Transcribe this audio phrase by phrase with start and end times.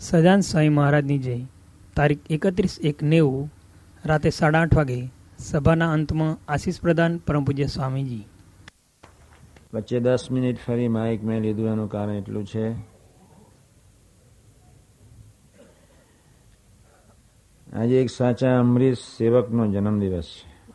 [0.00, 1.40] સજાન સ્વામી મહારાજની જય.
[1.96, 3.52] તારીખ એકત્રીસ એક નેવું,
[4.04, 8.26] રાતે સાડા આઠ વાગે, સભાના અંતમાં આશીષ પ્રદાન પરમ પૂજ્ય સ્વામીજી.
[9.74, 12.72] વચ્ચે દસ મિનિટ ફરી માઇક મેં લીધું, એનું કારણ એટલું છે.
[17.72, 20.72] આજે એક સાચા અમરીશ સેવકનો જન્મદિવસ છે.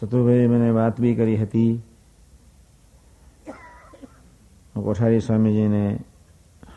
[0.00, 1.82] સતુભાઈ મને વાત બી કરી હતી.
[4.74, 6.04] કોઠારી સ્વામીજીને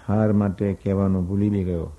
[0.07, 1.91] હાર માટે કહેવાનું ભૂલી બી ગયો.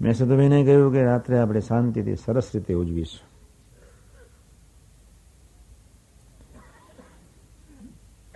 [0.00, 3.34] મેં સતુભાઈને કહ્યું કે રાત્રે આપણે શાંતિથી સરસ રીતે ઉજવીશું.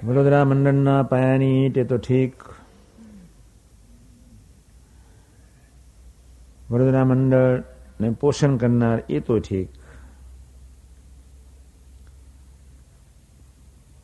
[0.04, 2.32] વડોદરા મંડળના પાયાની ઈંટ એ તો ઠીક.
[6.70, 9.68] વડોદરા મંડળને પોષણ કરનાર એ તો ઠીક.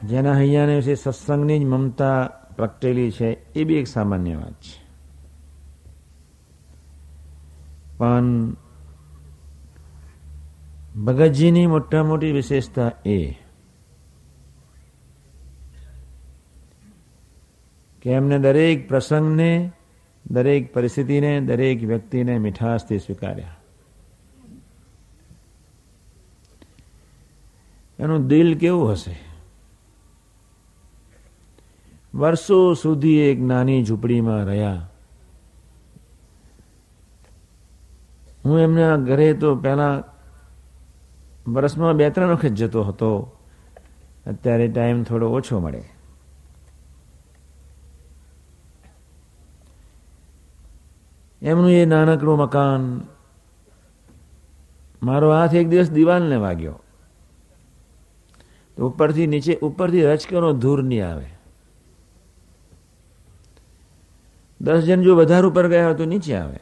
[0.06, 2.26] જેના હૈયાને વિશે સત્સંગની જ મમતા
[2.56, 4.84] પ્રગટેલી છે, એ બી એક સામાન્ય વાત છે.
[7.98, 8.50] પણ
[11.04, 13.32] ભગતજીની મોટા મોટી વિશેષતા એ
[18.02, 19.70] કે એમને દરેક પ્રસંગને,
[20.30, 23.56] દરેક પરિસ્થિતિને, દરેક વ્યક્તિને મીઠાશથી સ્વીકાર્યા.
[27.98, 29.33] એનું દિલ કેવું હશે?
[32.14, 34.88] વર્ષો સુધી એક નાની ઝૂંપડીમાં રહ્યા.
[38.44, 40.02] હું એમના ઘરે તો પહેલા
[41.48, 43.36] વર્ષમાં બે ત્રણ વખત જતો હતો.
[44.26, 45.84] અત્યારે ટાઈમ થોડો ઓછો મળે.
[51.42, 53.00] એમનું એ નાનકડું મકાન
[55.02, 56.80] મારો હાથ એક દિવસ દિવાલને વાગ્યો.
[58.76, 61.43] તો ઉપરથી નીચે ઉપરથી રચકનો ધૂર નહીં આવે.
[64.64, 66.56] દસ જણ જો વધારે ઉપર ગયા હોય તો નીચે આવે.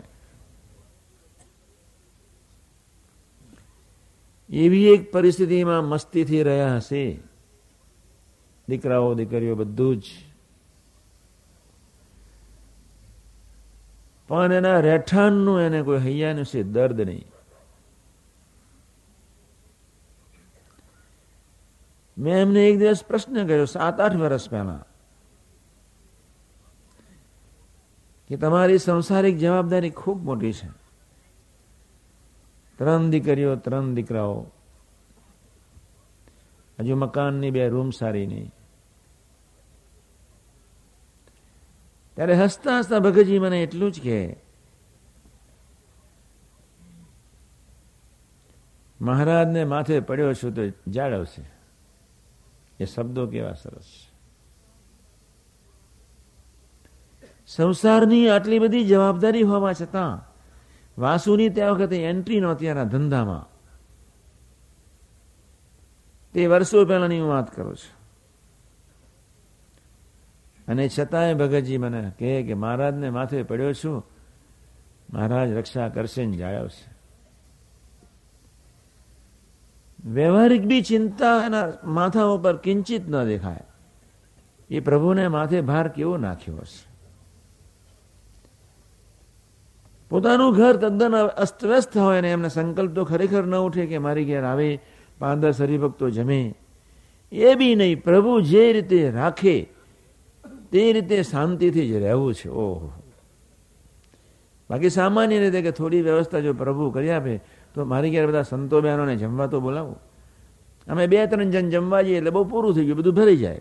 [4.51, 7.21] એવી એક પરિસ્થિતિમાં મસ્તીથી રહ્યા હશે.
[8.69, 10.05] દીકરાઓ, દીકરીઓ બધું જ.
[14.29, 17.25] પણ એના રહેઠાણનું એને કોઈ હૈયાનું છે દર્દ નહીં.
[22.19, 24.85] મેં એમને એક દિવસ પ્રશ્ન કર્યો, સાત, આઠ વર્ષ પહેલા.
[28.33, 30.69] કે તમારી સંસારિક જવાબદારી ખૂબ મોટી છે.
[32.79, 34.47] ત્રણ દીકરીઓ, ત્રણ દીકરાઓ.
[36.81, 38.53] હજુ મકાનની બે, રૂમ સારી નહીં.
[42.15, 44.37] ત્યારે હસતા હસતા ભગતજી મને એટલું જ કે
[49.01, 51.45] મહારાજને માથે પડ્યો છું તો જાળવશે
[52.81, 54.12] એ શબ્દો કેવા સરસ
[57.47, 60.33] સંસારની આટલી બધી જવાબદારી હોવા છતાં,
[61.01, 63.47] વાસુની ત્યાં વખતે એન્ટ્રી નહોતી એના ધંધામાં.
[66.33, 68.03] તે વર્ષો પહેલાની હું વાત કરું છું.
[70.69, 74.07] અને છતાંય ભગતજી મને કહે કે મહારાજને માથે પડ્યો છું,
[75.13, 76.93] મહારાજ રક્ષા કરશે ને જાળવશે
[80.05, 83.61] વ્યવહારિક બી ચિંતા એના માથા ઉપર કિંચિત ન દેખાય.
[84.71, 86.92] એ પ્રભુને માથે ભાર કેવો નાખ્યો હશે?
[90.13, 94.45] પોતાનું ઘર તદ્દન અસ્તવ્યસ્ત હોય ને એમને સંકલ્પ તો ખરેખર ન ઉઠે કે મારી ઘેર
[94.45, 94.81] આવે,
[95.19, 96.55] પાંદર હરિભક્તો જમે.
[97.33, 99.69] એ બી નહીં, પ્રભુ જે રીતે રાખે,
[100.73, 102.49] તે રીતે શાંતિથી જ રહેવું છે.
[102.49, 102.93] ઓહો.
[104.71, 107.41] બાકી સામાન્ય રીતે કે થોડી વ્યવસ્થા જો પ્રભુ કરી આપે,
[107.75, 109.97] તો મારી ઘેર બધા સંતો બહેનોને જમવા તો બોલાવો.
[110.89, 113.61] અમે બે ત્રણ જણ જમવા જઈએ એટલે બહુ પૂરું થઈ ગયું, બધું ભરી જાય.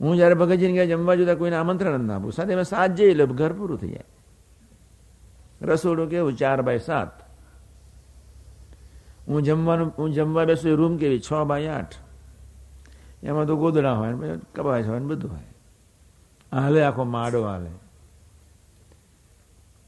[0.00, 3.26] હું જ્યારે ભગતજીને ગયા જમવા જોતા કોઈને આમંત્રણ ના આપું, સાથે અમે સાત જઈએ એટલે
[3.26, 4.04] ઘર પૂરું થઈ જાય.
[5.64, 6.36] રસોડું કેવું?
[6.36, 7.24] ચાર બાય સાત.
[9.28, 11.20] હું જમવાનું, હું જમવા બેસું રૂમ કેવી?
[11.20, 11.94] છ બાય આઠ.
[13.22, 14.12] એમાં તો ગોદડા હોય
[14.54, 15.42] કબાશ હોય બધું હોય.
[16.52, 17.70] હાલે આખો માડો હાલે.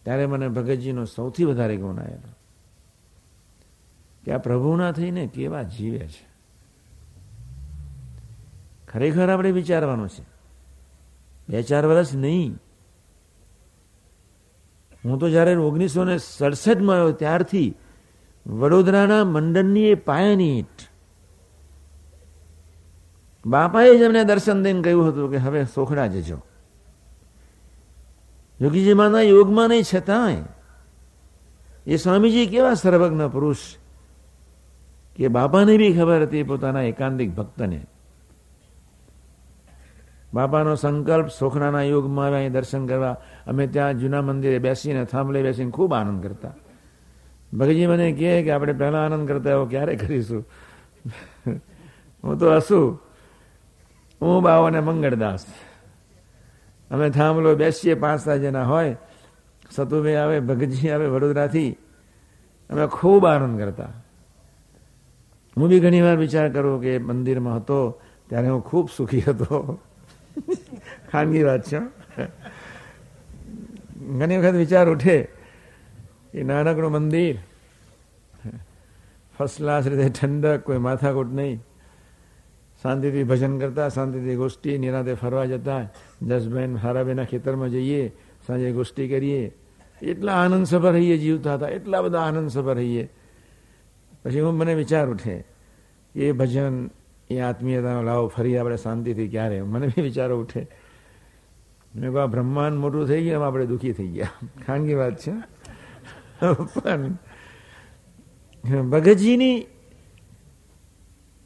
[0.03, 2.33] ત્યારે મને ભગતજીનો સૌથી વધારે ગુણ આવેલો
[4.25, 6.27] કે આ પ્રભુના થઈને કેવા જીવે છે.
[8.89, 10.25] ખરેખર આપણે વિચારવાનું છે.
[11.49, 12.59] બે ચાર વર્ષ નહીં.
[15.07, 17.75] હું તો જયારે ઓગણીસો ને સડસઠમાં આવ્યો ત્યારથી
[18.47, 20.77] વડોદરાના મંડળની એ પાયાની ઈટ.
[23.47, 26.39] બાપાએ જ એમને દર્શન દઈને કહ્યું હતું કે હવે સોખડા જજો.
[28.61, 30.43] યોગીજીમાંના યોગમાં નહીં છતાંય.
[31.87, 33.59] એ સ્વામીજી કેવા સર્વજ્ઞ પુરુષ
[35.17, 37.87] કે બાપાને બી ખબર હતી પોતાના એકાંતિક ભક્તને.
[40.37, 43.17] બાપાનો સંકલ્પ સોખનાના યુગમાં અહીં દર્શન કરવા,
[43.47, 46.53] અમે ત્યાં જૂના મંદિરે બેસીને, થાંભલે બેસીને ખૂબ આનંદ કરતા.
[47.55, 50.45] ભગજી મને કહે કે આપણે પહેલા આનંદ કરતા એવો ક્યારે કરીશું?
[52.25, 53.01] હું તો હસું.
[54.23, 55.47] હું બાવ અને મંગળદાસ.
[56.91, 58.97] અમે થાંભલો બેસીએ, પાંચ જણા હોય.
[59.71, 61.77] સતુભાઈ આવે, ભગતજી આવે, વડોદરાથી.
[62.71, 63.89] અમે ખૂબ આનંદ કરતા.
[65.57, 69.81] હું બી ઘણી વાર વિચાર કરું કે મંદિરમાં હતો, ત્યારે હું ખૂબ સુખી હતો.
[71.11, 71.81] ખાનગી વાત છે
[74.11, 75.19] ઘણી વખત વિચાર ઉઠે
[76.31, 77.37] કે નાનકડું મંદિર
[79.35, 81.59] ફર્સ્ટ ક્લાસ રીતે ઠંડક કોઈ માથાકૂટ નહીં
[82.83, 85.83] શાંતિથી ભજન કરતા શાંતિથી ગોષ્ઠી નિરાતે ફરવા જતા
[86.23, 88.03] જસબેન હારાબેના ખેતરમાં જઈએ
[88.43, 89.43] સાંજે ગોષ્ઠી કરીએ
[90.03, 93.05] એટલા આનંદ સભર રહીએ જીવતા હતા એટલા બધા આનંદ સભર રહીએ
[94.23, 95.37] પછી હું મને વિચાર ઉઠે
[96.15, 96.77] એ ભજન
[97.31, 99.63] એ આત્મીયતાનો લાવો, ફરી આપણે શાંતિથી ક્યારે?
[99.63, 100.67] મને બી વિચારો ઉઠે.
[101.97, 104.29] મેં કહું બ્રહ્માંડ મોટું થઈ ગયું આપણે દુઃખી થઈ ગયા.
[104.67, 105.33] ખાનગી વાત છે.
[106.75, 107.17] પણ
[108.91, 109.67] ભગતજીની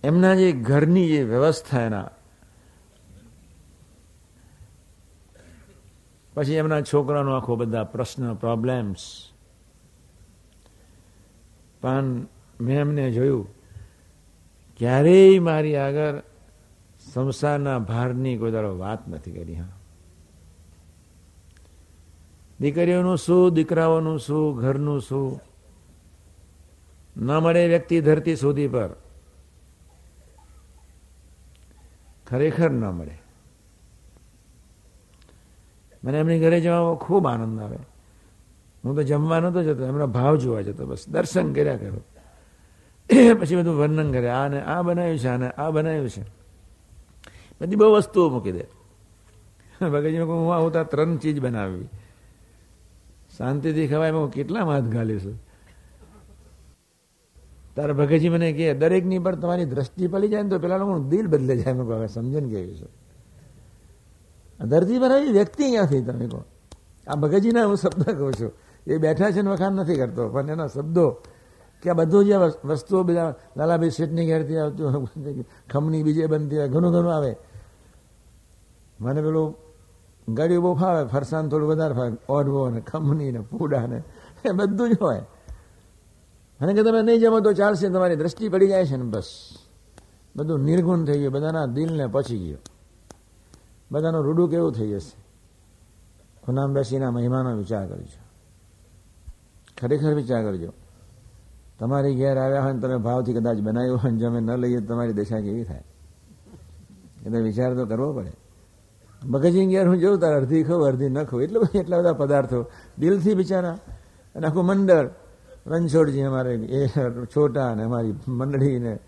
[0.04, 2.10] એમના જે ઘરની જે વ્યવસ્થા એના,
[6.34, 9.30] પછી એમના છોકરાનો આખો બધા પ્રશ્ન પ્રોબ્લેમ્સ
[11.80, 12.26] પણ
[12.60, 13.59] મેં એમને જોયું
[14.80, 16.22] ક્યારેય મારી આગળ
[17.12, 19.68] સંસારના ભારની કોઈ દાડો વાત નથી કરી, હા.
[22.60, 25.40] દીકરીઓનું શું, દીકરાઓનું શું, ઘરનું શું?
[27.16, 28.90] ન મળે વ્યક્તિ ધરતી સુધી પર.
[32.26, 33.18] ખરેખર ન મળે.
[36.04, 37.76] મને એમની ઘરે જવામાં ખૂબ આનંદ આવે.
[38.84, 42.00] હું તો જમવાનો તો જતો, એમનો ભાવ જોવા જતો, બસ દર્શન કર્યા કરો.
[43.40, 44.28] પછી બધું વર્ણન કરે.
[44.28, 46.22] આને આ બનાવ્યું છે, આને આ બનાવ્યું છે.
[47.60, 48.64] બધી બહુ વસ્તુઓ મૂકી દે.
[49.80, 51.88] ભગતજી હું તો ત્રણ ચીજ બનાવી.
[53.36, 55.42] શાંતિથી ખવાય, હું કેટલા હાથ ગાલીશું.
[57.76, 61.26] તારા ભગતજી મને કહે, દરેકની પર તમારી દ્રષ્ટિ પડી જાય ને તો પેલા લોકોનું દિલ
[61.26, 61.72] બદલે જાય.
[61.72, 62.86] મેં હવે સમજણ કેવી છે?
[64.64, 66.44] ધરતી પર આવી વ્યક્તિ અહીંયાથી તમે કહો.
[67.06, 68.52] આ ભગતજીના હું શબ્દ કહું છું.
[68.86, 71.22] એ બેઠા છે ને વખાણ નથી કરતો, પણ એના શબ્દો
[71.82, 75.08] કે આ બધું જે વસ્તુઓ બધા લાલાભાઈ શેઠની ઘેરથી આવતું
[75.72, 77.36] ખમણી બીજે બનતી હોય, ઘણું ઘણું આવે.
[79.00, 79.54] મને પેલું
[80.34, 84.02] ગાડીઓ બહુ ફાવે, ફરસાણ થોડું વધારે ફાવે, ઓઢવો ને ખમણી ને પૂડા ને,
[84.44, 85.24] એ બધું જ હોય.
[86.60, 89.58] અને કે તમે નહીં જમો તો ચાલશે તમારી દ્રષ્ટિ પડી જાય છે ને બસ.
[90.36, 92.58] બધું નિર્ગુણ થઈ ગયું, બધાના દિલને પચી ગયો.
[93.90, 95.16] બધાનું રૂડું કેવું થઈ જશે?
[96.46, 98.20] ખુનામ બેસીના મહિમાનો વિચાર કરજો.
[99.80, 100.72] ખરેખર વિચાર કરજો.
[101.80, 105.40] તમારી ઘેર આવ્યા હોય ને તમે ભાવથી કદાચ બનાવ્યું હોય જમે ન લઈએ તમારી દશા
[105.40, 105.82] કેવી થાય?
[107.26, 108.32] એટલે વિચાર તો કરવો પડે.
[109.24, 111.42] મગજની ઘેર હું જોઉં તારે અડધી ખાઉં, અડધી ન ખાઉં.
[111.42, 113.78] એટલે એટલા બધા પદાર્થો દિલથી બિચારા.
[114.34, 115.10] અને આખું મંડળ.
[115.66, 116.86] રણછોડજી અમારે એ
[117.36, 118.98] છોટા ને અમારી મંડળી ને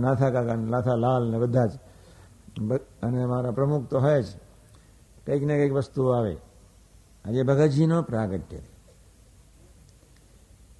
[0.00, 1.70] નાથા કાકા નાથા લાલ ને બધા જ.
[3.02, 4.26] અને અમારા પ્રમુખ તો હોય જ.
[5.26, 6.36] કંઈક ને કંઈક વસ્તુઓ આવે.
[7.24, 8.58] આજે ભગતજીનો પ્રાગટ્ય.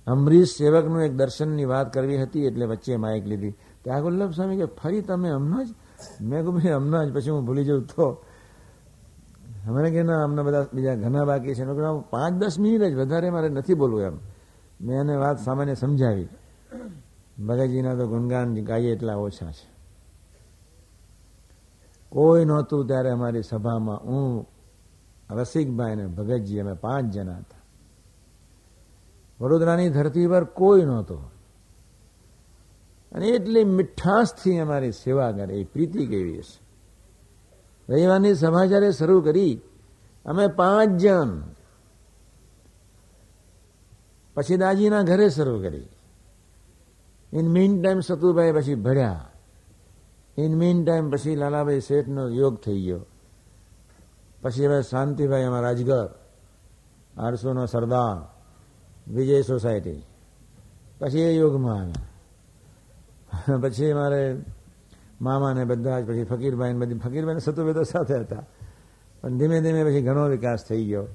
[0.06, 3.50] અમરીશ સેવકનું એક દર્શનની વાત કરવી હતી એટલે વચ્ચે માઇક લીધી.
[3.82, 5.68] ત્યાં ગુલ્લભ સ્વામી કે, ફરી તમે હમણાં જ?
[6.20, 7.14] મેં કહું ભાઈ, હમણાં જ.
[7.14, 7.82] પછી હું ભૂલી જાઉં.
[7.86, 8.24] તો
[9.66, 11.64] હમણાં કે, ના, અમને બધા બીજા ઘણા બાકી છે.
[12.10, 14.18] પાંચ દસ મિનિટ જ, વધારે મારે નથી બોલવું એમ.
[14.80, 16.28] મેં એને વાત સામાન્ય સમજાવી.
[17.46, 19.72] ભગતજીના તો ગુણગાન ગાઈએ એટલા ઓછા છે.
[22.08, 24.48] કોઈ નહોતું ત્યારે અમારી સભામાં હું,
[25.30, 27.61] રસિકભાઈ ને ભગતજી, અમે પાંચ જણા હતા.
[29.42, 31.16] વડોદરાની ધરતી પર કોઈ નહોતો.
[33.12, 36.62] અને એટલી મીઠાશથી અમારી સેવા કરે, એ પ્રીતિ કેવી છે
[37.88, 39.60] રવિવારની સભા જ્યારે શરૂ કરી,
[40.26, 41.42] અમે પાંચ જણ
[44.34, 45.88] પછી દાજીના ઘરે શરૂ કરી.
[47.32, 49.28] ઇન મીન ટાઈમ સતુભાઈ પછી ભળ્યા
[50.38, 53.00] ઇન મીન ટાઈમ પછી લાલાભાઈ શેઠનો યોગ થઈ ગયો.
[54.42, 56.08] પછી હવે શાંતિભાઈ અમારા રાજગર,
[57.18, 58.41] આરસોનો સરદાર.
[59.08, 60.02] વિજય સોસાયટી
[60.98, 61.92] પછી એ યોગમાં આવ્યા.
[63.60, 64.36] પછી મારે
[65.20, 68.44] મામાને બધા જ, પછી ફકીરભાઈ બધી, ફકીરભાઈ સતુભેદો સાથે હતા.
[69.20, 71.06] પણ ધીમે ધીમે પછી ઘણો વિકાસ થઈ ગયો.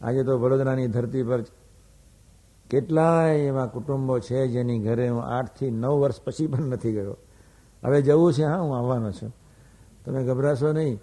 [0.00, 1.42] આજે તો વડોદરાની ધરતી પર
[2.70, 7.16] કેટલાય એવા કુટુંબો છે જેની ઘરે હું આઠથી નવ વર્ષ પછી પણ નથી ગયો.
[7.84, 9.34] હવે જવું છે, હા, હું આવવાનો છું.
[10.04, 11.00] તમે ગભરાશો નહીં.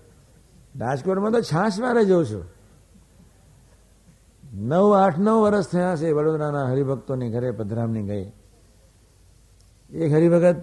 [0.79, 2.58] રાજકોટમાં તો છાશ મારે જઉં છું.
[4.53, 8.31] નવ, આઠ, નવ વર્ષ થયા છે, વડોદરાના હરિભક્તોની ઘરે પધરામની ગઈ.
[9.93, 10.55] એક હરિભગત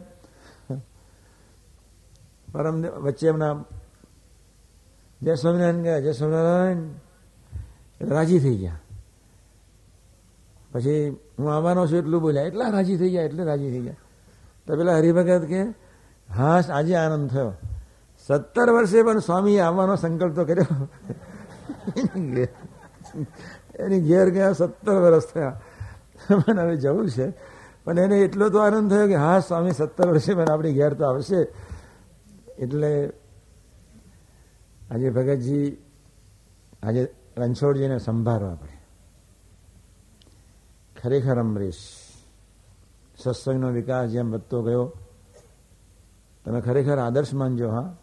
[2.52, 3.64] પરમ વચ્ચે એમના
[5.22, 6.00] જય સ્વામિનારાયણ ગયા.
[6.00, 6.76] જય સ્વામિનારાયણ.
[8.00, 8.80] રાજી થઈ ગયા.
[10.72, 12.42] પછી હું આવવાનો છું એટલું બોલ્યા.
[12.42, 13.96] એટલા રાજી થઈ ગયા, એટલે રાજી થઈ ગયા.
[14.66, 15.62] તો પેલા હરિભગત કે
[16.34, 17.52] હા આજે આનંદ થયો.
[18.26, 20.88] સત્તર વર્ષે પણ સ્વામીએ આવવાનો સંકલ્પ તો કર્યો.
[23.80, 25.60] એની ઘેર ગયા સત્તર વર્ષ થયા.
[26.30, 27.32] મને હવે જવું છે.
[27.84, 31.04] પણ એને એટલો તો આનંદ થયો કે, હા, સ્વામી, સત્તર વર્ષે મને આપણી ઘેર તો
[31.04, 31.36] આવશે.
[32.58, 33.08] એટલે
[34.90, 35.76] આજે ભગતજી
[36.82, 38.76] આજે રણછોડજીને સંભાળવા પડે.
[41.02, 41.78] ખરેખર અમરીશ,
[43.18, 44.92] સત્સંગનો વિકાસ જેમ વધતો ગયો,
[46.44, 47.96] તમે ખરેખર આદર્શ માનજો હા?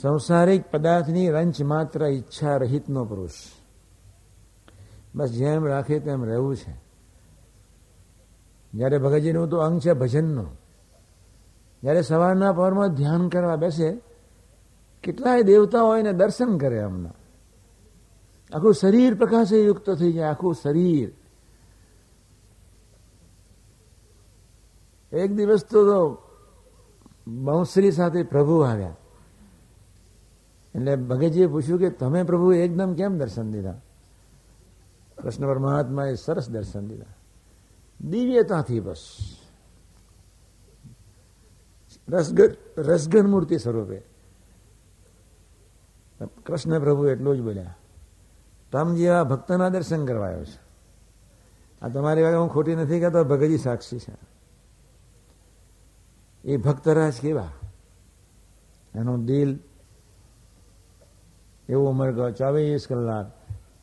[0.00, 3.30] સંસારિક પદાર્થની રંચ માત્ર ઈચ્છા રહિતનો પુરુષ.
[5.14, 6.84] બસ જેમ રાખે તેમ રહેવું છે.
[8.74, 10.46] જ્યારે ભગતજીનું તો અંગ છે ભજનનો.
[11.82, 14.00] જ્યારે સવારના પરમાં ધ્યાન કરવા બેસે,
[15.02, 17.24] કેટલાય દેવતાઓ એને દર્શન કરે હમણાં
[18.56, 21.12] આખું શરીર પ્રકાશે યુક્ત થઈ જાય, આખું શરીર.
[25.12, 26.18] એક દિવસ તો
[27.28, 28.96] બાંસરી સાથે પ્રભુ આવ્યા.
[30.74, 33.74] એટલે ભગતજીએ પૂછ્યું કે, તમે પ્રભુ એકદમ કેમ દર્શન દીધા?
[35.22, 37.10] કૃષ્ણ પરમાત્માએ સરસ દર્શન દીધા.
[38.00, 39.02] દિવ્યતાથી બસ.
[42.78, 44.02] રસગન મૂર્તિ સ્વરૂપે.
[46.46, 47.74] કૃષ્ણ પ્રભુ એટલું જ બોલ્યા,
[48.72, 50.58] તમ જેવા ભક્તના દર્શન કરવા આવ્યો છે.
[51.82, 54.16] આ તમારી વાત હું ખોટી નથી કહેતો ભગતજી સાક્ષી છે.
[56.44, 57.48] એ ભક્તરાજ કેવા?
[58.94, 59.58] એનું દિલ
[61.68, 63.32] એવું ઉંમર ગયો ચોવીસ કલાક.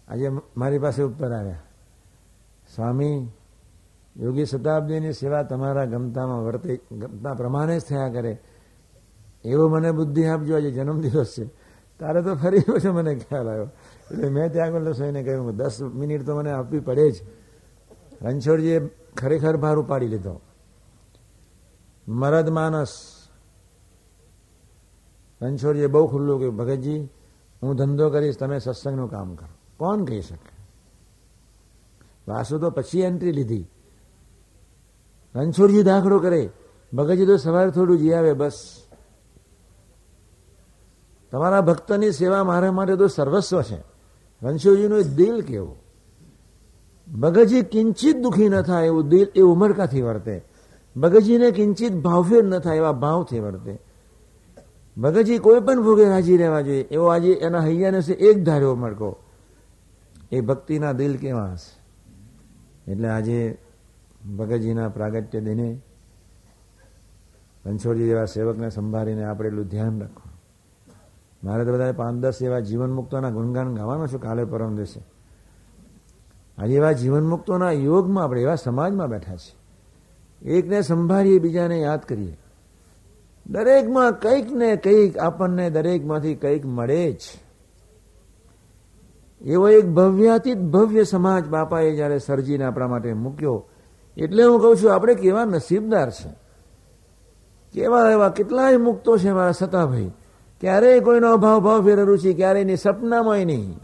[0.07, 1.59] આજે મારી પાસે ઉપર આવ્યા.
[2.75, 3.29] સ્વામી,
[4.17, 8.41] યોગી શતાબ્દીની સેવા તમારા ગમતામાં વર્તે, ગમતા પ્રમાણે જ થયા કરે.
[9.45, 11.45] એવો મને બુદ્ધિ આપજો, આજે જન્મદિવસ છે.
[11.99, 13.69] તારે તો ફરી પછી મને ખ્યાલ આવ્યો.
[14.11, 17.21] એટલે મેં ત્યાં આગળ સ્વામીને કહ્યું દસ મિનિટ તો મને આપવી પડે જ.
[18.21, 20.41] રણછોડજીએ ખરેખર ભાર ઉપાડી લીધો.
[22.07, 22.93] મરદ માનસ
[25.41, 27.09] રણછોડજીએ બહુ ખુલ્લું કહ્યું, ભગતજી
[27.61, 29.57] હું ધંધો કરીશ, તમે સત્સંગનું કામ કરો.
[29.77, 30.61] કોણ કહી શકે?
[32.27, 33.67] વાસુ તો પછી એન્ટ્રી લીધી.
[35.35, 36.49] રણછોડજી દાખલો કરે.
[36.93, 38.81] ભગતજી તો સવારે થોડું જી આવે, બસ.
[41.31, 43.77] તમારા ભક્તની સેવા મારા માટે તો સર્વસ્વ છે.
[44.43, 45.75] રણછોડજીનું દિલ કેવું?
[47.19, 50.45] ભગતજી કિંચિત દુઃખી ન થાય એવું દિલ, એ ઉમરકાથી વર્તે.
[50.97, 53.90] ભગતજીને કિંચિત ભાવફેર ન થાય એવા ભાવથી વર્તે.
[55.01, 56.87] ભગતજી કોઈ પણ ભોગે રાજી રહેવા જોઈએ.
[56.91, 59.17] એવો આજે એના હૈયાને છે એક ધાર્યો મળકો
[60.31, 61.73] એ ભક્તિના દિલ કેવા હશે
[62.91, 63.57] એટલે આજે
[64.37, 65.81] ભગતજીના પ્રાગટ્ય દિને
[67.65, 70.31] રણછોડજી જેવા સેવકને સંભાળીને આપણે એટલું ધ્યાન રાખવું
[71.43, 75.01] મારે તો બધા પાંચ દસ એવા જીવન મુક્તોના ગુણગાન ગાવાનો છું, કાલે પરમ દિવસે.
[76.57, 79.57] આજે એવા જીવન મુક્તોના યોગમાં આપણે, એવા સમાજમાં બેઠા છીએ.
[80.57, 82.37] એકને સંભાળીએ, બીજાને યાદ કરીએ.
[83.49, 87.19] દરેકમાં કંઈક ને કંઈક આપણને દરેકમાંથી કંઈક મળે જ.
[89.41, 93.69] એવો એક ભવ્યાતીત ભવ્ય સમાજ બાપાએ જ્યારે સર્જીને આપણા માટે મૂક્યો,
[94.17, 96.29] એટલે હું કહું છું, આપણે કેવા નસીબદાર છે.
[97.73, 100.11] કેવા એવા કેટલાય મુક્તો છે મારા સતાભાઈ.
[100.61, 103.79] ક્યારેય કોઈનો અભાવ ભાવ ફેરવું છે ક્યારેય નહીં સપનામાંય નહીં.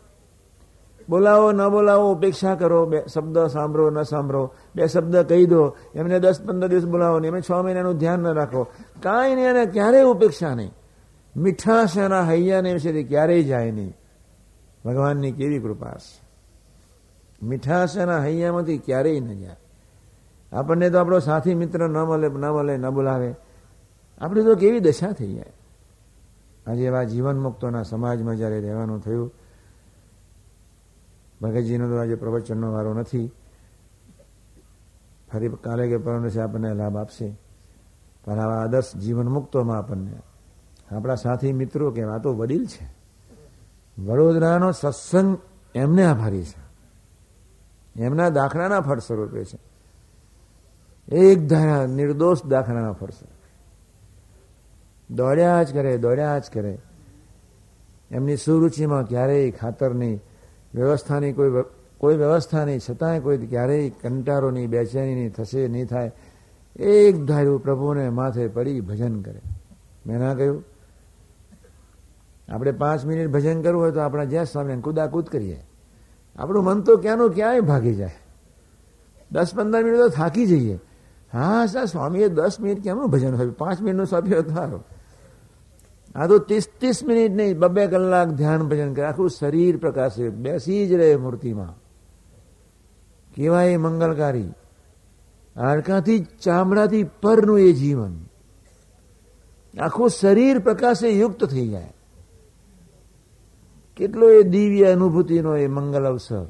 [1.09, 2.85] બોલાવો, ન બોલાવો, ઉપેક્ષા કરો.
[2.85, 4.53] બે શબ્દ સાંભળો, ન સાંભળો.
[4.75, 5.75] બે શબ્દ કહી દો.
[5.95, 8.63] એમને દસ પંદર દિવસ બોલાવો નહીં એમને છ મહિનાનું ધ્યાન ન રાખો.
[9.03, 10.71] કાંઈ નહીં એને ક્યારેય ઉપેક્ષા નહીં.
[11.37, 13.97] મીઠાશ એના હૈયાને વિશે ક્યારેય જાય નહીં.
[14.85, 16.27] ભગવાનની કેવી કૃપા છે.
[17.43, 19.55] મીઠાશ એના હૈયામાંથી ક્યારેય ન જાય.
[20.51, 23.35] આપણને તો આપણો સાથી મિત્ર ન મળે ન મળે, ન બોલાવે.
[24.21, 25.53] આપણી તો કેવી દશા થઈ જાય.
[26.67, 29.33] આજે એવા જીવન મુક્તોના સમાજમાં જ્યારે રહેવાનું થયું
[31.41, 33.31] ભગતજીનો તો આજે પ્રવચનનો વારો નથી.
[35.33, 37.37] ફરી કાલે કે પરમદિવસે આપણને લાભ આપશે.
[38.25, 40.15] પણ આવા આદર્શ જીવન મુક્તોમાં આપણને.
[40.95, 42.97] આપણા સાથી મિત્રો કે આ તો વડીલ છે.
[44.01, 45.37] વડોદરાનો સત્સંગ
[45.75, 46.67] એમને આભારી છે.
[48.01, 49.59] એમના દાખલાના ફળ સ્વરૂપે છે.
[51.15, 53.37] એક ધારા નિર્દોષ દાખલાના ફળ સ્વરૂપે
[55.15, 56.79] દોડ્યા જ કરે, દોડ્યા જ કરે.
[58.11, 60.21] એમની સુરુચિમાં ક્યારેય ખાતર નહીં
[60.75, 61.63] વ્યવસ્થાની કોઈ
[61.97, 66.11] કોઈ વ્યવસ્થા નહીં, છતાંય કોઈ ક્યારેય કંટારો નહીં, બેચેની નહીં, થશે નહીં થાય,
[66.79, 69.41] એક ધાર્યું પ્રભુને માથે પડી ભજન કરે.
[70.07, 70.63] મેં ના કહ્યું?
[72.49, 75.63] આપણે પાંચ મિનિટ ભજન કરવું હોય તો આપણા જ્યાં સ્વામી કુદાકૂદ કરીએ.
[76.35, 78.15] આપણું મન તો ક્યાંનું ક્યાંય ભાગી જાય.
[79.31, 80.79] દસ પંદર મિનિટ તો થાકી જઈએ.
[81.33, 84.83] હા સર સ્વામીએ દસ મિનિટ કેમનું ભજન હોય પાંચ મિનિટનું સ્વામી સારું.
[86.17, 89.05] આ તો ત્રીસ ત્રીસ મિનિટ નહીં બબે કલાક ધ્યાન ભજન કરે.
[89.05, 91.79] આખું શરીર પ્રકાશે બેસી જ રહે મૂર્તિમાં.
[93.33, 94.49] કેવાય મંગલકારી.
[95.55, 98.25] હાડકાથી ચામડાથી પરનું એ જીવન.
[99.81, 101.93] આખું શરીર પ્રકાશે યુક્ત થઈ જાય.
[103.95, 106.47] કેટલો એ દિવ્ય અનુભૂતિનો એ મંગલ અવસર.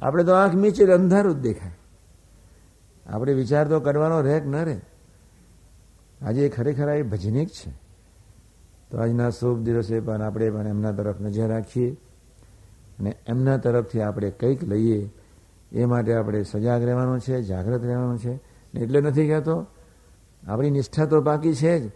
[0.00, 1.72] આપણે તો આંખ મીચે અંધારું જ દેખાય.
[3.06, 4.80] આપણે વિચાર તો કરવાનો રહે કે ન રહે.
[6.22, 7.81] આજે ખરેખર એ ભજનિક છે.
[8.92, 11.92] તો આજના શુભ દિવસે પણ આપણે પણ એમના તરફ નજર રાખીએ
[12.98, 15.12] અને એમના તરફથી આપણે કંઈક લઈએ
[15.72, 18.40] એ માટે આપણે સજાગ રહેવાનું છે, જાગ્રત રહેવાનું છે.
[18.74, 19.66] એટલે નથી કહેતો,
[20.46, 21.90] આપણી નિષ્ઠા તો બાકી છે જ.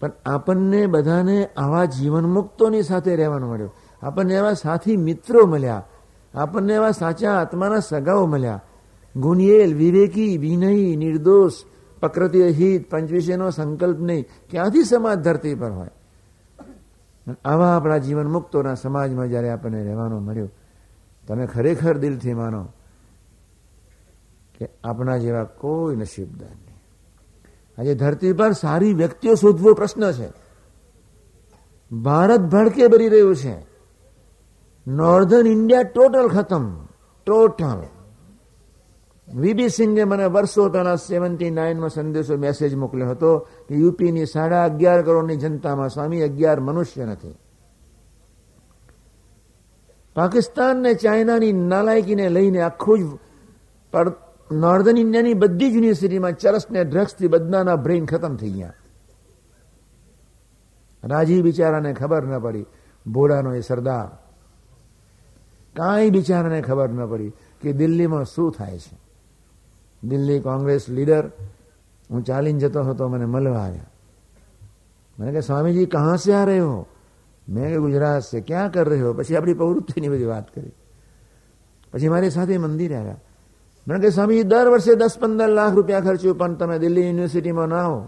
[0.00, 3.72] પણ આપણને બધાને આવા જીવન મુક્તોની સાથે રહેવાનું મળ્યું.
[4.02, 5.84] આપણને એવા સાથી મિત્રો મળ્યા.
[6.34, 8.62] આપણને એવા સાચા આત્માના સગાઓ મળ્યા.
[9.16, 11.52] ગુનિયેલ વિવેકી, વિનયી, નિર્દોષ
[12.00, 14.24] પ્રકૃતિ હિત, પંચવિષયનો સંકલ્પ નહીં.
[14.50, 15.88] ક્યાંથી સમાજ ધરતી પર હોય?
[17.44, 20.50] આવા આપણા જીવન મુક્તોના સમાજમાં જ્યારે આપણને રહેવાનું મળ્યું,
[21.28, 22.64] તમે ખરેખર દિલથી માનો
[24.58, 26.82] કે આપણા જેવા કોઈ નસીબદાર નહીં.
[27.78, 30.28] આજે ધરતી પર સારી વ્યક્તિઓ શોધવો પ્રશ્ન છે.
[31.92, 33.66] ભારત ભડકે ભરી રહ્યું છે.
[34.86, 36.84] નોર્ધન ઇન્ડિયા ટોટલ ખતમ.
[37.26, 37.82] ટોટલ
[39.34, 45.02] વીબી સિંઘે મને વર્ષો પહેલા સેવન્ટી નાઇનમાં સંદેશો મેસેજ મોકલ્યો હતો કે યુપીની સાડા અગિયાર
[45.02, 47.34] કરોડની જનતામાં સ્વામી અગિયાર મનુષ્ય નથી.
[50.14, 53.02] પાકિસ્તાન ને ચાઇનાની નાલાયકીને લઈને આખું જ
[54.52, 58.72] નોર્ધન ઇન્ડિયાની બધી જ યુનિવર્સિટીમાં ચરસ ને ડ્રગ્સથી બધાના બ્રેઇન ખતમ થઈ ગયા.
[61.04, 62.66] રાજી બિચારાને ખબર ન પડી,
[63.06, 64.08] ભોળાનો એ સરદાર.
[65.76, 67.32] કાંઈ બિચારાને ખબર ન પડી
[67.62, 69.07] કે દિલ્હીમાં શું થાય છે.
[70.02, 71.24] દિલ્હી કોંગ્રેસ લીડર
[72.10, 73.90] હું ચાલીને જતો હતો મને મળવા આવ્યા
[75.18, 76.86] મને કે સ્વામીજી કહા સે આ રહે હો
[77.46, 80.74] મેં કે ગુજરાત સે ક્યાં કર રહે હો પછી આપણી પ્રવૃત્તિની બધી વાત કરી
[81.92, 83.20] પછી મારી સાથે મંદિર આવ્યા
[83.86, 87.86] મને કે સ્વામી દર વર્ષે દસ પંદર લાખ રૂપિયા ખર્ચ્યું પણ તમે દિલ્હી યુનિવર્સિટીમાં ના
[87.86, 87.98] હો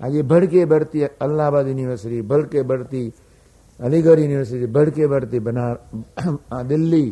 [0.00, 3.06] આજે ભડકે ભરતી અલ્હાબાદ યુનિવર્સિટી ભડકે ભરતી
[3.80, 5.76] અલીગઢ યુનિવર્સિટી ભડકે ભરતી બનાર
[6.66, 7.08] દિલ્હી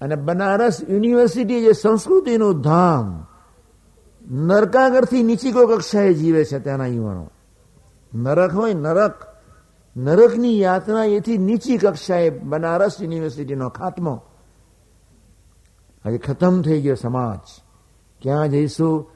[0.00, 3.26] અને બનારસ યુનિવર્સિટી જે સંસ્કૃતિનું ધામ,
[4.30, 7.30] નરકાગરથી નીચી કોઈ કક્ષાએ જીવે છે ત્યાંના યુવાનો.
[8.14, 9.14] નરક હોય નરક,
[9.96, 14.22] નરકની યાતના એથી નીચી કક્ષાએ બનારસ યુનિવર્સિટીનો ખાત્મો.
[16.04, 17.62] આજે ખતમ થઈ ગયો સમાજ.
[18.22, 19.10] ક્યાં જઈશું?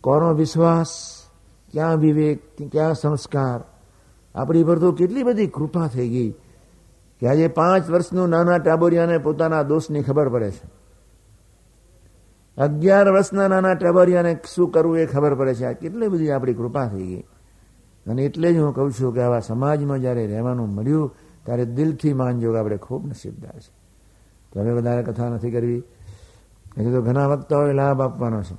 [0.00, 0.88] કોનો વિશ્વાસ?
[1.72, 2.56] ક્યાં વિવેક?
[2.72, 3.60] ક્યાં સંસ્કાર?
[4.34, 6.34] આપણી પર તો કેટલી બધી કૃપા થઈ ગઈ.
[7.20, 10.80] કે આજે પાંચ વર્ષનું નાના ટાબોરિયાને પોતાના દોષની ખબર પડે છે.
[12.60, 15.64] અગિયાર વર્ષના નાના ટાબોરિયાને શું કરવું એ ખબર પડે છે.
[15.64, 17.20] આ કેટલી બધી આપણી કૃપા થઈ ગઈ.
[18.06, 22.52] અને એટલે જ હું કહું છું કે આવા સમાજમાં જ્યારે રહેવાનું મળ્યું, ત્યારે દિલથી માનજો
[22.52, 23.72] કે આપણે ખૂબ નસીબદાર છે.
[24.52, 25.82] તો હવે વધારે કથા નથી કરવી.
[26.78, 28.56] હજી તો ઘણા વક્તાઓએ લાભ આપવાનો છે.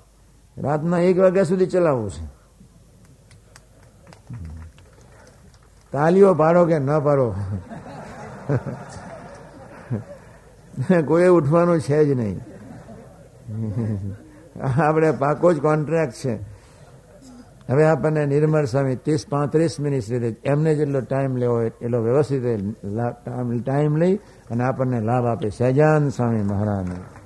[0.61, 2.41] રાતના એક વાગ્યા સુધી ચલાવવું છે.
[5.91, 7.35] તાલીઓ પાડો કે ન પાડો?
[11.05, 12.39] કોઈ ઉઠવાનું છે જ નહીં.
[14.83, 16.39] આપણે પાકો જ કોન્ટ્રાક્ટ છે.
[17.69, 23.65] હવે આપણને નિર્મળ સ્વામી ત્રીસ પાંત્રીસ મિનિટ સુધી એમને જેટલો ટાઈમ લેવો હોય એટલો વ્યવસ્થિત
[23.65, 24.19] ટાઈમ લઈ
[24.51, 25.49] અને આપણને લાભ આપે.
[25.49, 27.20] સહેજાન સ્વામી મહારાજને.